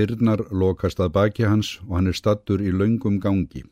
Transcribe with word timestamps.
Dyrnar 0.00 0.46
lokast 0.50 1.00
að 1.04 1.12
baki 1.12 1.44
hans 1.44 1.74
og 1.84 1.98
hann 1.98 2.08
er 2.08 2.16
stattur 2.16 2.62
í 2.64 2.70
laungum 2.72 3.18
gangi. 3.20 3.66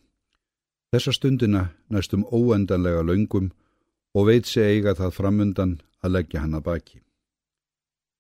Þessa 0.93 1.15
stundina 1.17 1.63
næstum 1.89 2.27
óendanlega 2.29 3.01
laungum 3.01 3.49
og 4.13 4.27
veit 4.29 4.49
sig 4.49 4.77
eiga 4.77 4.93
það 4.99 5.15
framundan 5.17 5.73
að 6.05 6.13
leggja 6.19 6.43
hann 6.43 6.59
að 6.59 6.67
baki. 6.67 7.01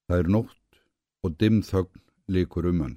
Það 0.08 0.22
er 0.22 0.32
nótt 0.36 0.80
og 1.24 1.36
dimm 1.36 1.60
þögn 1.60 2.00
líkur 2.32 2.71
um 2.72 2.80
hann. 2.86 2.96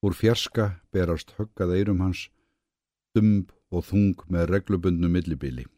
Úr 0.00 0.16
fjarska 0.16 0.70
berast 0.92 1.36
höggað 1.36 1.76
eirum 1.76 2.00
hans, 2.00 2.30
dumb 3.12 3.52
og 3.68 3.84
þung 3.90 4.24
með 4.32 4.54
reglubundnu 4.54 5.12
millibili. 5.12 5.68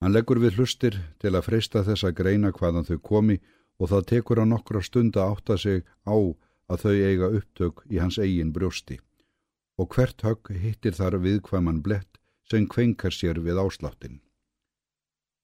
Hann 0.00 0.16
leggur 0.16 0.40
við 0.40 0.56
hlustir 0.56 0.96
til 1.20 1.34
að 1.34 1.44
freysta 1.50 1.84
þess 1.84 2.08
að 2.08 2.18
greina 2.22 2.56
hvaðan 2.56 2.88
þau 2.88 2.98
komi 3.04 3.40
og 3.76 3.92
það 3.92 4.08
tekur 4.16 4.40
hann 4.40 4.54
nokkra 4.56 4.80
stund 4.80 5.16
að 5.20 5.36
átta 5.36 5.60
sig 5.60 5.84
á 6.08 6.16
að 6.68 6.84
þau 6.84 6.96
eiga 7.10 7.28
upptök 7.40 7.84
í 7.88 8.00
hans 8.02 8.18
eigin 8.20 8.52
brjósti 8.52 8.98
og 9.78 9.94
hvert 9.94 10.24
högg 10.26 10.50
hittir 10.62 10.96
þar 10.96 11.20
viðkvæman 11.24 11.82
blett 11.82 12.18
sem 12.50 12.66
kvenkar 12.66 13.14
sér 13.14 13.38
við 13.44 13.60
ásláttin. 13.62 14.20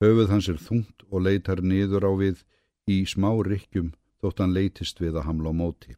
Höfuð 0.03 0.31
hans 0.33 0.49
er 0.51 0.59
þungt 0.59 1.05
og 1.09 1.23
leitar 1.23 1.61
niður 1.63 2.09
á 2.09 2.11
við 2.19 2.43
í 2.91 3.03
smá 3.07 3.31
rykkjum 3.47 3.93
þótt 4.21 4.41
hann 4.43 4.55
leitist 4.57 4.99
við 4.99 5.15
að 5.19 5.27
hamla 5.29 5.53
á 5.53 5.59
móti. 5.61 5.95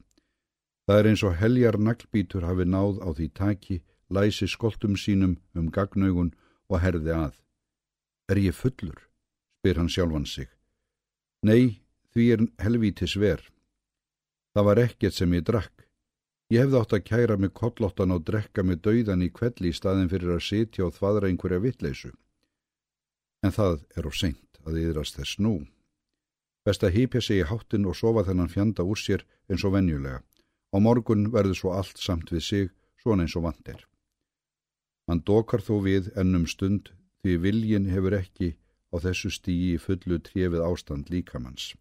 Það 0.88 1.00
er 1.00 1.10
eins 1.10 1.24
og 1.28 1.36
heljar 1.42 1.80
naglbítur 1.82 2.46
hafi 2.48 2.68
náð 2.68 3.02
á 3.04 3.10
því 3.12 3.28
taki, 3.34 3.82
læsi 4.14 4.48
skoltum 4.48 4.96
sínum 4.96 5.36
um 5.58 5.72
gagnaugun 5.74 6.32
og 6.70 6.80
herði 6.84 7.12
að. 7.16 7.34
Er 8.32 8.40
ég 8.40 8.56
fullur? 8.56 9.08
spyr 9.58 9.82
hann 9.82 9.92
sjálfan 9.92 10.26
sig. 10.26 10.48
Nei, 11.44 11.82
því 12.14 12.26
er 12.34 12.44
helvítis 12.64 13.18
verð. 13.20 13.50
Það 14.58 14.66
var 14.66 14.80
ekkert 14.82 15.14
sem 15.14 15.34
ég 15.38 15.44
drakk. 15.46 15.84
Ég 16.50 16.64
hefði 16.64 16.78
átt 16.80 16.94
að 16.98 17.04
kæra 17.06 17.36
mig 17.38 17.52
kollottan 17.54 18.14
og 18.16 18.24
drekka 18.26 18.64
mig 18.66 18.80
dauðan 18.82 19.22
í 19.22 19.28
kvelli 19.30 19.70
í 19.70 19.76
staðin 19.78 20.10
fyrir 20.10 20.32
að 20.34 20.48
sitja 20.48 20.88
og 20.88 20.96
þvadra 20.96 21.30
einhverja 21.30 21.62
vittleysu. 21.62 22.10
En 23.46 23.54
það 23.54 23.86
er 23.94 24.10
á 24.10 24.12
seint 24.18 24.60
að 24.66 24.82
yðrast 24.82 25.20
þess 25.20 25.38
nú. 25.46 25.54
Best 26.66 26.82
að 26.82 26.98
hýpja 26.98 27.22
sig 27.22 27.44
í 27.44 27.48
háttin 27.52 27.86
og 27.86 28.00
sofa 28.02 28.26
þennan 28.26 28.50
fjanda 28.50 28.82
úr 28.82 28.98
sér 28.98 29.28
eins 29.46 29.62
og 29.62 29.78
venjulega. 29.78 30.26
Á 30.74 30.78
morgun 30.82 31.30
verður 31.38 31.62
svo 31.62 31.78
allt 31.78 32.02
samt 32.02 32.34
við 32.34 32.48
sig, 32.50 32.70
svona 32.98 33.30
eins 33.30 33.38
og 33.38 33.46
vant 33.46 33.70
er. 33.70 33.86
Hann 35.06 35.22
dokar 35.22 35.62
þó 35.62 35.76
við 35.86 36.10
ennum 36.18 36.50
stund 36.50 36.96
því 37.22 37.42
viljin 37.46 37.92
hefur 37.94 38.18
ekki 38.26 38.56
á 38.90 38.98
þessu 39.06 39.30
stíi 39.38 39.78
fullu 39.78 40.18
trefið 40.18 40.66
ástand 40.66 41.14
líkamanns. 41.14 41.76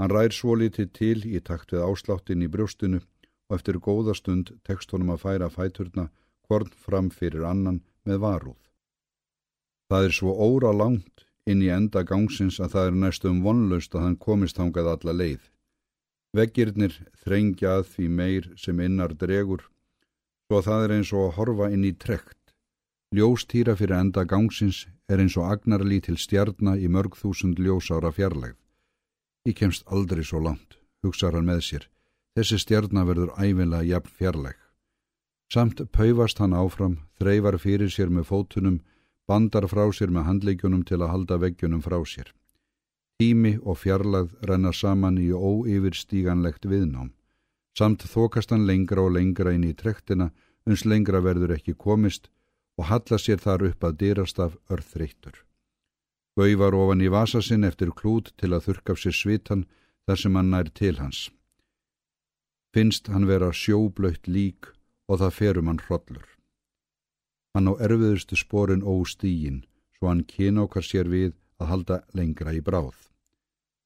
Hann 0.00 0.12
rær 0.16 0.32
svo 0.32 0.54
litið 0.56 0.92
til 0.96 1.18
í 1.28 1.38
takt 1.44 1.74
við 1.74 1.84
ásláttin 1.84 2.40
í 2.40 2.48
brjóstinu 2.48 3.02
og 3.04 3.56
eftir 3.58 3.76
góða 3.84 4.14
stund 4.16 4.54
tekst 4.64 4.94
honum 4.94 5.10
að 5.12 5.24
færa 5.26 5.48
fæturna 5.52 6.06
hvorn 6.48 6.70
fram 6.84 7.10
fyrir 7.12 7.44
annan 7.44 7.82
með 8.08 8.22
varúð. 8.22 8.60
Það 9.90 10.06
er 10.06 10.14
svo 10.16 10.32
óra 10.46 10.70
langt 10.72 11.26
inn 11.50 11.60
í 11.66 11.68
enda 11.74 12.00
gangsins 12.08 12.60
að 12.64 12.72
það 12.76 12.88
er 12.88 12.96
næstum 13.02 13.42
vonlaust 13.44 13.94
að 13.94 14.06
hann 14.06 14.16
komist 14.24 14.62
hangað 14.62 14.88
alla 14.94 15.16
leið. 15.18 15.42
Veggirnir 16.32 16.96
þrengjað 17.20 17.84
því 17.92 18.08
meir 18.20 18.48
sem 18.64 18.80
innar 18.80 19.12
dregur, 19.20 19.66
svo 20.46 20.62
að 20.62 20.66
það 20.70 20.86
er 20.86 20.96
eins 20.96 21.12
og 21.12 21.26
að 21.26 21.36
horfa 21.40 21.70
inn 21.74 21.84
í 21.84 21.92
trekt. 22.06 22.54
Ljóstýra 23.12 23.76
fyrir 23.76 23.98
enda 23.98 24.24
gangsins 24.24 24.86
er 25.10 25.20
eins 25.20 25.36
og 25.36 25.50
agnarlí 25.50 26.00
til 26.06 26.16
stjarnar 26.16 26.78
í 26.78 26.88
mörg 26.88 27.18
þúsund 27.18 27.58
ljósára 27.58 28.14
fjarlægð. 28.14 28.56
Ég 29.48 29.56
kemst 29.56 29.86
aldrei 29.88 30.24
svo 30.24 30.40
langt, 30.44 30.76
hugsaður 31.02 31.40
hann 31.40 31.48
með 31.48 31.60
sér. 31.64 31.84
Þessi 32.36 32.58
stjarnar 32.60 33.06
verður 33.08 33.32
æfinlega 33.40 33.88
jafn 33.88 34.12
fjarlæg. 34.18 34.58
Samt 35.50 35.80
paufast 35.90 36.38
hann 36.38 36.54
áfram, 36.54 36.98
þreyfar 37.18 37.58
fyrir 37.58 37.90
sér 37.90 38.12
með 38.12 38.28
fótunum, 38.28 38.80
bandar 39.26 39.66
frá 39.70 39.88
sér 39.96 40.12
með 40.14 40.26
handleikjunum 40.28 40.84
til 40.84 41.00
að 41.00 41.12
halda 41.14 41.40
veggjunum 41.42 41.82
frá 41.82 41.98
sér. 42.06 42.30
Tími 43.20 43.56
og 43.62 43.80
fjarlagð 43.80 44.36
renna 44.48 44.72
saman 44.72 45.18
í 45.18 45.30
óyfirstíganlegt 45.32 46.68
viðnám. 46.68 47.10
Samt 47.76 48.04
þokast 48.04 48.52
hann 48.52 48.66
lengra 48.68 49.02
og 49.02 49.16
lengra 49.16 49.52
inn 49.56 49.64
í 49.64 49.74
trektina, 49.74 50.30
uns 50.68 50.84
lengra 50.84 51.20
verður 51.24 51.56
ekki 51.56 51.74
komist 51.74 52.28
og 52.78 52.88
halla 52.92 53.18
sér 53.18 53.40
þar 53.40 53.70
upp 53.72 53.84
að 53.84 53.98
dyrast 54.04 54.38
af 54.38 54.56
Gauvar 56.40 56.72
ofan 56.72 57.02
í 57.04 57.08
vasa 57.12 57.42
sinn 57.44 57.66
eftir 57.68 57.90
klút 57.92 58.30
til 58.40 58.54
að 58.56 58.70
þurka 58.70 58.94
af 58.94 59.00
sér 59.02 59.16
svitan 59.16 59.64
þar 60.08 60.20
sem 60.22 60.36
hann 60.38 60.52
nær 60.54 60.68
til 60.78 60.96
hans. 60.96 61.18
Finnst 62.72 63.10
hann 63.12 63.26
vera 63.28 63.50
sjóblöytt 63.52 64.30
lík 64.36 64.70
og 65.10 65.20
það 65.20 65.36
ferum 65.38 65.68
hann 65.68 65.82
hrodlur. 65.84 66.24
Hann 67.52 67.68
á 67.68 67.76
erfiðustu 67.84 68.38
sporin 68.40 68.86
óstígin 68.86 69.58
svo 69.98 70.08
hann 70.08 70.24
kynókar 70.32 70.86
sér 70.86 71.12
við 71.12 71.34
að 71.60 71.70
halda 71.74 71.98
lengra 72.16 72.56
í 72.56 72.62
bráð. 72.64 72.96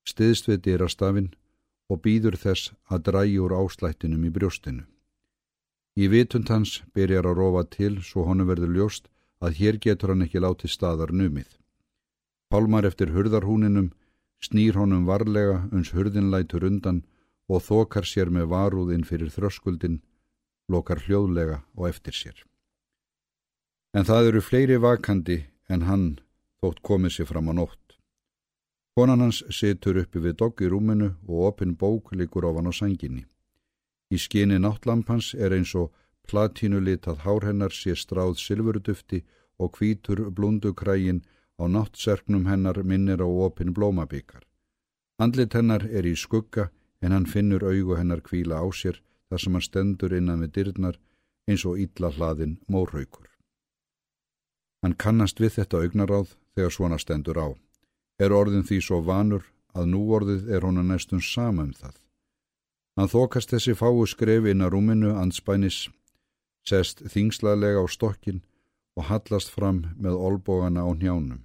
Stiðst 0.07 0.47
við 0.53 0.63
dyrastafinn 0.69 1.33
og 1.91 2.05
býður 2.07 2.39
þess 2.39 2.71
að 2.87 3.05
dræjur 3.09 3.57
áslættinum 3.57 4.29
í 4.29 4.31
brjóstinu. 4.37 4.87
Í 5.99 6.07
vitund 6.13 6.55
hans 6.55 6.79
byrjar 6.95 7.27
að 7.27 7.39
rofa 7.41 7.67
til 7.77 7.99
svo 8.03 8.29
honum 8.31 8.53
verður 8.53 8.79
ljóst 8.79 9.11
að 9.43 9.59
hér 9.59 9.83
getur 9.83 10.15
hann 10.15 10.27
ekki 10.29 10.45
látið 10.45 10.77
staðar 10.77 11.11
numið. 11.11 11.51
Pálmar 12.55 12.87
eftir 12.87 13.11
hurðarhúninum, 13.11 13.89
snýr 14.39 14.77
honum 14.79 15.09
varlega 15.09 15.65
uns 15.75 15.89
hurðinlætur 15.91 16.63
undan 16.69 17.01
og 17.51 17.65
þokar 17.67 18.07
sér 18.07 18.31
með 18.31 18.47
varúðinn 18.53 19.03
fyrir 19.09 19.33
þröskuldin, 19.35 19.97
lokar 20.71 21.03
hljóðlega 21.03 21.65
og 21.75 21.89
eftir 21.89 22.15
sér. 22.15 22.37
En 23.91 24.07
það 24.07 24.31
eru 24.31 24.45
fleiri 24.51 24.79
vakandi 24.79 25.41
en 25.67 25.83
hann 25.89 26.07
þótt 26.63 26.79
komið 26.87 27.17
sér 27.17 27.31
fram 27.33 27.51
á 27.51 27.55
nótt. 27.59 27.99
Konan 28.95 29.27
hans 29.27 29.43
situr 29.51 29.99
uppi 30.05 30.23
við 30.23 30.39
dogg 30.39 30.63
í 30.63 30.71
rúminu 30.71 31.11
og 31.27 31.51
opinn 31.51 31.75
bók 31.75 32.15
likur 32.15 32.47
ofan 32.47 32.71
á 32.71 32.73
sanginni. 32.79 33.27
Í 34.15 34.17
skinni 34.29 34.63
náttlampans 34.63 35.35
er 35.35 35.59
eins 35.59 35.75
og 35.75 35.91
platínulitað 36.31 37.27
hárhennar 37.27 37.75
sé 37.75 37.99
stráð 37.99 38.39
silfurdufti 38.39 39.25
og 39.59 39.75
hvítur 39.75 40.29
blundukrægin 40.31 41.25
Á 41.61 41.65
náttserknum 41.71 42.47
hennar 42.51 42.83
minnir 42.83 43.23
á 43.23 43.29
opin 43.29 43.75
blómabíkar. 43.75 44.43
Andlit 45.19 45.55
hennar 45.55 45.87
er 45.87 46.07
í 46.07 46.17
skugga 46.19 46.71
en 47.01 47.13
hann 47.13 47.27
finnur 47.27 47.63
augu 47.63 47.97
hennar 47.97 48.21
kvíla 48.21 48.59
á 48.59 48.67
sér 48.75 49.01
þar 49.29 49.41
sem 49.41 49.55
hann 49.55 49.67
stendur 49.69 50.17
innan 50.17 50.43
við 50.43 50.55
dyrnar 50.57 50.99
eins 51.47 51.65
og 51.69 51.79
ítla 51.79 52.11
hlaðin 52.11 52.59
mórhaukur. 52.67 53.29
Hann 54.83 54.97
kannast 54.99 55.41
við 55.41 55.59
þetta 55.59 55.83
augnaráð 55.85 56.35
þegar 56.55 56.73
svona 56.75 56.99
stendur 56.99 57.39
á. 57.39 57.49
Er 58.19 58.33
orðin 58.33 58.67
því 58.67 58.81
svo 58.83 59.01
vanur 59.03 59.47
að 59.75 59.91
nú 59.93 60.03
orðið 60.17 60.51
er 60.55 60.67
hona 60.67 60.83
næstum 60.83 61.23
sama 61.23 61.65
um 61.67 61.73
það. 61.73 61.95
Hann 62.97 63.11
þokast 63.11 63.51
þessi 63.55 63.75
fáu 63.75 64.05
skref 64.07 64.47
inn 64.47 64.63
að 64.63 64.75
rúminu 64.77 65.15
anspænis, 65.19 65.89
sest 66.67 67.03
þingslaðlega 67.11 67.83
á 67.83 67.87
stokkin 67.91 68.43
og 68.95 69.09
hallast 69.11 69.51
fram 69.51 69.83
með 69.99 70.21
olbógana 70.29 70.87
á 70.87 70.91
njánum. 70.95 71.43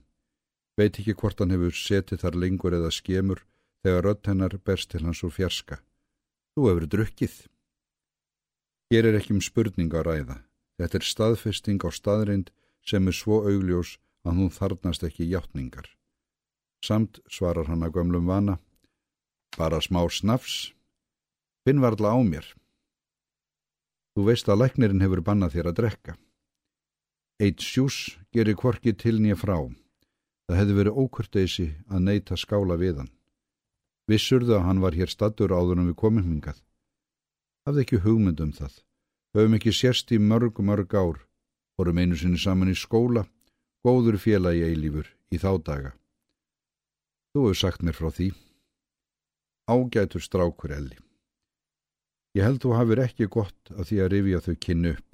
Veit 0.80 0.96
ekki 0.96 1.12
hvort 1.20 1.42
hann 1.42 1.52
hefur 1.52 1.76
setið 1.76 2.22
þar 2.24 2.36
lengur 2.40 2.76
eða 2.78 2.90
skemur 2.96 3.42
þegar 3.84 4.06
rött 4.06 4.28
hennar 4.32 4.54
berst 4.64 4.94
til 4.94 5.04
hans 5.04 5.24
úr 5.28 5.34
fjarska. 5.36 5.82
Þú 6.56 6.68
hefur 6.70 6.86
drukkið. 6.94 7.36
Hér 8.94 9.10
er 9.10 9.18
ekki 9.20 9.36
um 9.36 9.42
spurning 9.44 9.92
að 9.92 10.06
ræða. 10.08 10.38
Þetta 10.80 11.00
er 11.02 11.08
staðfesting 11.10 11.84
á 11.84 11.90
staðrind 11.92 12.54
sem 12.88 13.12
er 13.12 13.18
svo 13.18 13.42
augljós 13.44 13.98
að 14.24 14.40
hún 14.40 14.54
þarnast 14.56 15.04
ekki 15.04 15.28
hjáttningar. 15.28 15.90
Samt 16.80 17.20
svarar 17.28 17.68
hann 17.68 17.84
að 17.84 18.00
gömlum 18.00 18.32
vana. 18.32 18.56
Bara 19.58 19.82
smá 19.84 20.06
snafs. 20.08 20.72
Finn 21.68 21.84
varðla 21.84 22.16
á 22.16 22.20
mér. 22.24 22.48
Þú 24.16 24.32
veist 24.32 24.48
að 24.48 24.64
læknirinn 24.64 25.04
hefur 25.04 25.26
bannað 25.28 25.58
þér 25.58 25.72
að 25.74 25.78
drekka. 25.82 26.18
Eitt 27.44 27.60
sjús 27.64 28.16
gerir 28.32 28.56
kvorki 28.56 28.96
til 28.96 29.20
nýja 29.20 29.36
frá. 29.40 29.60
Það 30.50 30.58
hefði 30.58 30.76
verið 30.80 30.96
ókurteysi 30.98 31.64
að 31.94 32.06
neyta 32.08 32.36
skála 32.42 32.74
við 32.82 33.04
hann. 33.04 33.10
Vissurðu 34.10 34.56
að 34.58 34.64
hann 34.66 34.80
var 34.82 34.96
hér 34.98 35.12
stattur 35.14 35.52
áður 35.54 35.84
en 35.84 35.92
við 35.92 35.98
komum 36.02 36.26
hingað. 36.26 36.64
Hafði 37.70 37.84
ekki 37.84 38.00
hugmynd 38.02 38.42
um 38.42 38.54
það. 38.58 38.80
Höfum 39.38 39.58
ekki 39.60 39.74
sérst 39.78 40.10
í 40.10 40.18
mörg, 40.18 40.58
mörg 40.66 40.96
ár. 40.98 41.20
Vorum 41.78 42.02
einu 42.02 42.18
sinni 42.18 42.42
saman 42.42 42.74
í 42.74 42.76
skóla, 42.76 43.28
góður 43.86 44.18
félagi 44.18 44.66
eilífur 44.66 45.14
í 45.30 45.38
þá 45.38 45.52
daga. 45.62 45.94
Þú 47.30 47.46
hefur 47.46 47.62
sagt 47.62 47.86
mér 47.86 48.00
frá 48.00 48.10
því. 48.10 48.32
Ágætur 49.70 50.26
strákur 50.26 50.74
elli. 50.74 50.98
Ég 52.34 52.50
held 52.50 52.66
þú 52.66 52.74
hafur 52.74 53.06
ekki 53.06 53.30
gott 53.30 53.70
að 53.78 53.92
því 53.92 54.02
að 54.02 54.14
rifja 54.16 54.44
þau 54.50 54.56
kynnu 54.66 54.98
upp. 54.98 55.10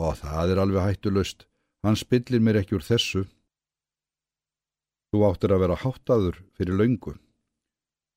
Og 0.00 0.16
það 0.24 0.56
er 0.56 0.64
alveg 0.64 0.88
hættulöst. 0.88 1.44
Hann 1.84 2.00
spillir 2.00 2.40
mér 2.40 2.64
ekki 2.64 2.80
úr 2.80 2.88
þessu. 2.88 3.28
Þú 5.12 5.22
áttir 5.28 5.54
að 5.54 5.62
vera 5.64 5.80
háttaður 5.82 6.40
fyrir 6.56 6.78
laungu. 6.80 7.14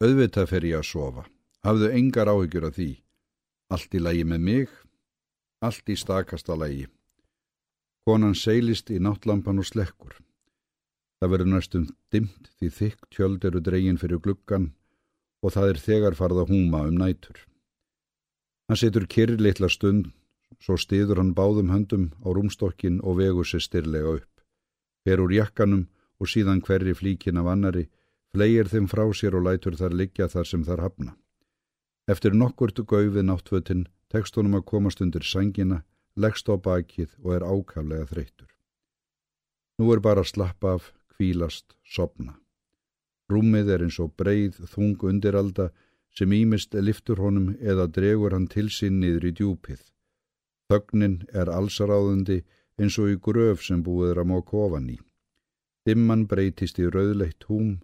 Öðvitað 0.03 0.49
fer 0.53 0.65
ég 0.69 0.79
að 0.79 0.87
sofa. 0.89 1.25
Hafðu 1.65 1.91
engar 1.95 2.31
áhyggjur 2.31 2.69
af 2.69 2.77
því. 2.77 2.89
Allt 3.69 3.93
í 3.93 3.99
lægi 4.01 4.23
með 4.25 4.45
mig, 4.47 4.69
allt 5.61 5.91
í 5.91 5.95
stakasta 5.99 6.55
lægi. 6.57 6.87
Konan 8.07 8.33
seilist 8.33 8.89
í 8.89 8.97
náttlampan 8.97 9.59
og 9.61 9.67
slekkur. 9.67 10.15
Það 11.19 11.31
verður 11.33 11.51
næstum 11.51 11.85
dimt 12.13 12.47
því 12.57 12.69
þykk 12.77 13.09
tjöld 13.13 13.45
eru 13.45 13.59
dregin 13.61 13.99
fyrir 13.99 14.21
gluggan 14.23 14.71
og 15.43 15.53
það 15.55 15.73
er 15.73 15.81
þegar 15.83 16.15
farða 16.15 16.45
húma 16.47 16.85
um 16.87 16.95
nætur. 16.97 17.37
Hann 18.69 18.79
setur 18.79 19.05
kyrr 19.09 19.35
litla 19.37 19.69
stund, 19.69 20.11
svo 20.63 20.77
stiður 20.79 21.19
hann 21.19 21.35
báðum 21.35 21.71
höndum 21.73 22.09
á 22.23 22.27
rúmstokkin 22.31 22.99
og 23.03 23.19
vegur 23.19 23.47
sér 23.47 23.63
styrlega 23.65 24.15
upp. 24.19 24.43
Fer 25.03 25.19
úr 25.23 25.35
jakkanum 25.35 25.87
og 26.19 26.27
síðan 26.27 26.61
hverri 26.61 26.93
flíkin 26.93 27.39
af 27.39 27.47
annari, 27.53 27.87
flegir 28.33 28.69
þeim 28.69 28.87
frá 28.91 29.05
sér 29.15 29.37
og 29.39 29.47
lætur 29.47 29.77
þar 29.79 29.95
liggja 29.95 30.27
þar 30.27 30.47
sem 30.51 30.63
þar 30.67 30.83
hafna. 30.85 31.15
Eftir 32.09 32.35
nokkurt 32.35 32.79
gauðið 32.89 33.25
náttfötinn 33.25 33.87
tekst 34.09 34.37
honum 34.37 34.57
að 34.59 34.67
komast 34.71 35.01
undir 35.01 35.25
sangina, 35.25 35.83
leggst 36.15 36.49
á 36.49 36.57
bakið 36.57 37.15
og 37.23 37.35
er 37.37 37.45
ákaflega 37.45 38.07
þreytur. 38.09 38.49
Nú 39.79 39.93
er 39.93 40.01
bara 40.03 40.25
að 40.25 40.31
slappa 40.33 40.75
af, 40.75 40.91
kvílast, 41.15 41.75
sopna. 41.85 42.35
Rúmið 43.29 43.69
er 43.75 43.85
eins 43.85 43.99
og 44.01 44.15
breið, 44.17 44.57
þung 44.73 44.97
undiralda 45.05 45.69
sem 46.17 46.31
ímist 46.33 46.73
liftur 46.73 47.21
honum 47.21 47.53
eða 47.61 47.85
dregur 47.87 48.33
hann 48.33 48.49
til 48.49 48.67
sín 48.73 48.99
niður 48.99 49.29
í 49.29 49.35
djúpið. 49.37 49.83
Þögnin 50.69 51.21
er 51.33 51.51
allsaráðandi 51.53 52.41
eins 52.81 52.97
og 52.99 53.13
í 53.13 53.19
gröf 53.21 53.63
sem 53.65 53.83
búið 53.85 54.15
er 54.15 54.23
að 54.23 54.31
móka 54.33 54.57
ofan 54.57 54.89
í. 54.89 54.97
Dimman 55.89 56.27
breytist 56.29 56.77
í 56.77 56.85
rauðleitt 56.85 57.47
húm, 57.49 57.79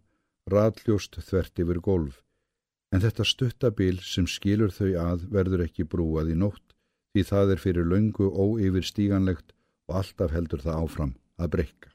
ratljóst 0.52 1.16
þvert 1.26 1.62
yfir 1.64 1.80
golf, 1.82 2.20
en 2.94 3.02
þetta 3.02 3.26
stuttabil 3.26 3.96
sem 4.06 4.28
skilur 4.30 4.70
þau 4.76 4.92
að 5.02 5.24
verður 5.34 5.64
ekki 5.66 5.88
brúað 5.90 6.30
í 6.36 6.36
nótt 6.38 6.76
því 7.16 7.24
það 7.32 7.54
er 7.56 7.64
fyrir 7.64 7.90
laungu 7.90 8.28
óyfir 8.30 8.86
stíganlegt 8.86 9.56
og 9.90 9.98
alltaf 10.02 10.36
heldur 10.36 10.62
það 10.62 10.84
áfram 10.84 11.16
að 11.42 11.52
breyka. 11.56 11.90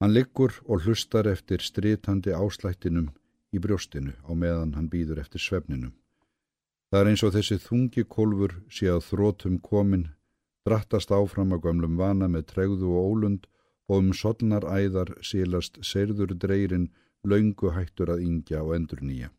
Hann 0.00 0.16
liggur 0.16 0.56
og 0.64 0.86
hlustar 0.86 1.28
eftir 1.28 1.60
stritandi 1.60 2.32
áslættinum 2.32 3.12
í 3.52 3.60
brjóstinu 3.60 4.16
á 4.24 4.32
meðan 4.32 4.72
hann 4.78 4.88
býður 4.88 5.20
eftir 5.26 5.44
svefninum. 5.44 5.92
Það 6.88 7.00
er 7.02 7.12
eins 7.12 7.26
og 7.28 7.36
þessi 7.36 7.60
þungi 7.66 8.08
kolfur 8.08 8.56
sé 8.72 8.88
að 8.88 9.04
þrótum 9.10 9.60
komin, 9.60 10.08
drattast 10.64 11.12
áfram 11.12 11.52
að 11.52 11.66
gömlum 11.68 12.00
vana 12.00 12.32
með 12.32 12.48
tregðu 12.54 12.94
og 12.96 13.12
ólund 13.12 13.50
og 13.90 14.04
um 14.04 14.10
solnar 14.14 14.62
æðar 14.62 15.16
sílast 15.26 15.80
seirður 15.82 16.36
dreyrin 16.38 16.90
laungu 17.26 17.72
hættur 17.74 18.12
að 18.14 18.22
yngja 18.28 18.62
og 18.62 18.76
endur 18.76 19.02
nýja. 19.02 19.30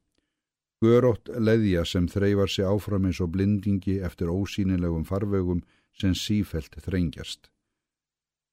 Görótt 0.81 1.29
leðja 1.37 1.85
sem 1.85 2.07
þreyfar 2.09 2.49
sig 2.49 2.65
áfram 2.65 3.05
eins 3.07 3.21
og 3.23 3.31
blindingi 3.35 3.99
eftir 4.03 4.31
ósýnilegum 4.33 5.05
farvegum 5.07 5.61
sem 5.93 6.15
sífelt 6.17 6.75
þrengjast. 6.83 7.51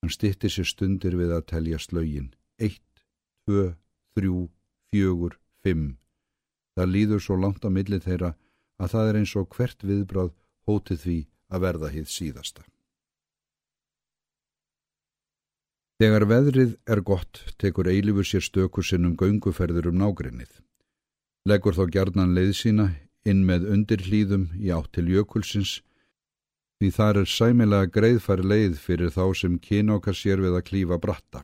Hann 0.03 0.12
stittir 0.15 0.53
sér 0.53 0.69
stundir 0.69 1.17
við 1.19 1.33
að 1.35 1.47
telja 1.53 1.79
slögin. 1.83 2.31
Eitt, 2.61 3.03
tvö, 3.49 3.73
þrjú, 4.15 4.44
fjögur, 4.93 5.39
fimm. 5.65 5.97
Það 6.79 6.93
líður 6.94 7.25
svo 7.25 7.39
langt 7.41 7.65
á 7.67 7.71
milli 7.75 7.99
þeirra 7.99 8.35
að 8.79 8.93
það 8.94 9.09
er 9.09 9.21
eins 9.23 9.37
og 9.41 9.49
hvert 9.56 9.83
viðbráð 9.83 10.35
hótið 10.69 11.01
því 11.05 11.19
að 11.49 11.65
verða 11.65 11.94
hið 11.97 12.12
síðasta. 12.12 12.62
Þegar 15.99 16.29
veðrið 16.31 16.75
er 16.87 17.00
gott 17.03 17.41
tekur 17.59 17.89
eilifur 17.91 18.27
sér 18.29 18.45
stökur 18.47 18.87
sinnum 18.87 19.17
gönguferður 19.19 19.89
um 19.91 19.97
nágrinnið. 19.99 20.50
Leggur 21.50 21.75
þá 21.75 21.89
gjarnan 21.95 22.37
leið 22.37 22.53
sína 22.55 22.87
inn 23.27 23.41
með 23.49 23.67
undirhlýðum 23.75 24.45
í 24.62 24.71
átt 24.71 24.93
til 24.95 25.09
jökulsins 25.11 25.81
því 26.79 26.91
þar 26.95 27.19
er 27.25 27.33
sæmilega 27.33 27.91
greiðfær 27.97 28.45
leið 28.47 28.79
fyrir 28.79 29.11
þá 29.11 29.25
sem 29.41 29.59
kynokar 29.59 30.15
sér 30.15 30.39
við 30.45 30.61
að 30.61 30.67
klífa 30.71 31.00
bratta. 31.03 31.43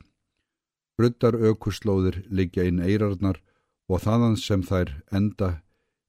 Bruddar 0.95 1.35
ökuslóðir 1.35 2.23
liggja 2.31 2.69
inn 2.71 2.79
eirarnar 2.79 3.43
og 3.91 4.05
þaðan 4.07 4.39
sem 4.39 4.63
þær 4.63 4.95
enda 5.11 5.51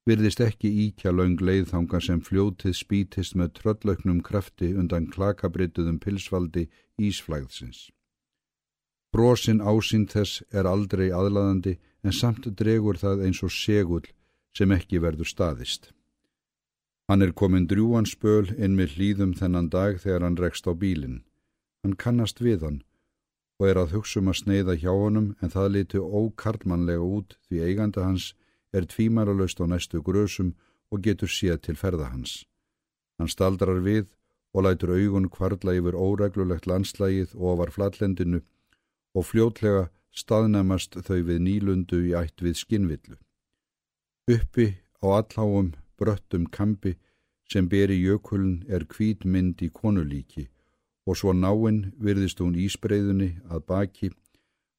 virðist 0.06 0.46
ekki 0.46 0.70
íkja 0.86 1.16
laung 1.16 1.42
leiðþanga 1.42 1.98
sem 1.98 2.22
fljótið 2.22 2.78
spítist 2.78 3.34
með 3.34 3.56
tröllauknum 3.58 4.22
krafti 4.22 4.76
undan 4.78 5.10
klakabrituðum 5.10 5.98
pilsvaldi 5.98 6.70
Ísflæðsins. 7.02 7.88
Brosin 9.16 9.62
ásýnd 9.64 10.10
þess 10.12 10.42
er 10.52 10.68
aldrei 10.68 11.06
aðlaðandi 11.16 11.78
en 12.04 12.12
samt 12.12 12.48
dregur 12.60 12.98
það 13.00 13.22
eins 13.24 13.38
og 13.48 13.52
segull 13.56 14.08
sem 14.58 14.72
ekki 14.76 15.00
verður 15.00 15.30
staðist. 15.30 15.94
Hann 17.08 17.24
er 17.24 17.32
komin 17.32 17.68
drjúan 17.72 18.10
spöl 18.12 18.50
inn 18.58 18.74
með 18.76 18.98
hlýðum 18.98 19.32
þennan 19.40 19.70
dag 19.72 20.02
þegar 20.04 20.26
hann 20.26 20.36
rekst 20.42 20.68
á 20.68 20.76
bílinn. 20.82 21.22
Hann 21.84 21.96
kannast 21.96 22.42
við 22.44 22.66
hann 22.68 22.82
og 23.56 23.70
er 23.70 23.80
að 23.80 23.94
hugsa 23.96 24.20
um 24.20 24.32
að 24.34 24.40
sneiða 24.42 24.76
hjá 24.82 24.92
honum 24.92 25.30
en 25.40 25.54
það 25.54 25.72
liti 25.76 26.02
ókarlmannlega 26.02 27.06
út 27.18 27.38
því 27.48 27.62
eiganda 27.70 28.04
hans 28.04 28.26
er 28.76 28.84
tvímaralöst 28.84 29.64
á 29.64 29.66
næstu 29.72 30.02
grösum 30.04 30.58
og 30.92 31.06
getur 31.08 31.32
séð 31.32 31.62
til 31.70 31.78
ferða 31.80 32.10
hans. 32.12 32.44
Hann 33.16 33.32
staldrar 33.32 33.80
við 33.80 34.10
og 34.52 34.68
lætur 34.68 34.92
augun 34.92 35.32
kvarla 35.32 35.78
yfir 35.80 35.96
óreglulegt 35.96 36.68
landslægið 36.68 37.38
og 37.40 37.62
var 37.64 37.72
flatlendinu 37.72 38.44
og 39.16 39.26
fljótlega 39.30 39.88
staðnæmast 40.16 40.98
þau 41.08 41.22
við 41.30 41.40
nýlundu 41.48 42.02
í 42.10 42.14
ætt 42.20 42.44
við 42.44 42.60
skinnvillu. 42.62 43.18
Uppi 44.32 44.68
á 45.00 45.06
allháum 45.20 45.74
bröttum 46.00 46.46
kampi 46.52 46.96
sem 47.52 47.70
beri 47.70 47.98
jökuln 48.02 48.66
er 48.68 48.88
kvítmynd 48.90 49.62
í 49.62 49.70
konulíki 49.70 50.48
og 51.06 51.20
svo 51.20 51.34
náinn 51.34 51.92
virðist 52.02 52.42
hún 52.42 52.58
ísbreyðunni 52.58 53.36
að 53.50 53.66
baki 53.70 54.10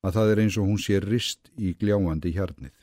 að 0.07 0.17
það 0.19 0.33
er 0.33 0.43
eins 0.43 0.57
og 0.59 0.69
hún 0.71 0.81
sé 0.83 0.99
rist 1.03 1.51
í 1.57 1.73
gljáandi 1.79 2.33
hjarnið. 2.35 2.75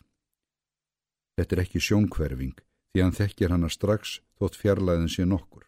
Þetta 1.37 1.55
er 1.55 1.63
ekki 1.65 1.81
sjónkverfing 1.83 2.55
því 2.93 3.03
hann 3.03 3.17
þekkir 3.17 3.53
hana 3.53 3.69
strax 3.73 4.19
þótt 4.39 4.57
fjarlæðin 4.61 5.11
sé 5.11 5.25
nokkur. 5.27 5.65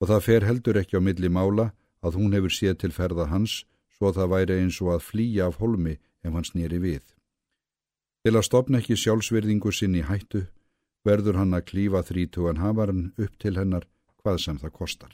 Og 0.00 0.10
það 0.10 0.24
fer 0.26 0.46
heldur 0.48 0.80
ekki 0.80 0.98
á 0.98 1.02
milli 1.04 1.30
mála 1.32 1.70
að 2.04 2.16
hún 2.20 2.34
hefur 2.36 2.52
séð 2.52 2.80
til 2.82 2.92
ferða 2.96 3.28
hans 3.30 3.62
svo 4.00 4.14
það 4.16 4.30
væri 4.32 4.54
eins 4.62 4.78
og 4.80 4.94
að 4.94 5.02
flýja 5.04 5.46
af 5.50 5.58
holmi 5.60 5.98
ef 6.24 6.32
hann 6.32 6.46
snýri 6.48 6.78
við. 6.80 7.02
Til 8.24 8.32
að 8.32 8.46
stopna 8.48 8.80
ekki 8.80 8.96
sjálfsverðingu 8.96 9.72
sinn 9.72 9.98
í 10.00 10.04
hættu, 10.08 10.46
verður 11.04 11.36
hann 11.36 11.52
að 11.56 11.66
klífa 11.68 12.00
þrítugan 12.08 12.60
hafaran 12.64 13.10
upp 13.20 13.36
til 13.40 13.58
hennar 13.60 13.84
hvað 14.20 14.40
sem 14.40 14.60
það 14.60 14.72
kostar. 14.78 15.12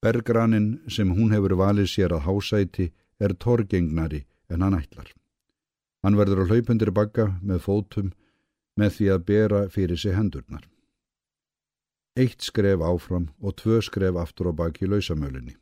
Bergranin 0.00 0.80
sem 0.88 1.12
hún 1.12 1.32
hefur 1.32 1.56
valið 1.60 1.88
sér 1.92 2.12
að 2.16 2.24
hásæti 2.24 2.90
er 3.20 3.36
torgengnari 3.36 4.24
en 4.48 4.64
hann 4.64 4.76
ætlar. 4.76 5.08
Hann 6.04 6.16
verður 6.16 6.44
að 6.44 6.52
hlaupundir 6.52 6.92
bakka 6.92 7.34
með 7.40 7.64
fótum 7.64 8.12
með 8.80 8.96
því 8.96 9.10
að 9.12 9.26
bera 9.28 9.60
fyrir 9.72 10.00
sig 10.00 10.16
hendurnar. 10.16 10.64
Eitt 12.16 12.44
skref 12.44 12.80
áfram 12.80 13.28
og 13.40 13.56
tvö 13.60 13.80
skref 13.84 14.16
aftur 14.20 14.48
á 14.48 14.52
baki 14.56 14.88
lausamölinni. 14.88 15.56